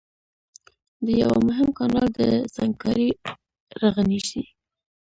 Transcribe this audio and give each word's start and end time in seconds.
د 1.05 1.07
يوه 1.21 1.37
مهم 1.47 1.69
کانال 1.77 2.07
د 2.19 2.19
سنګکارۍ 2.55 3.09
رغنيزي 3.81 4.43